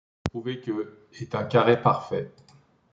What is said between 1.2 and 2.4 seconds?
est un carré parfait.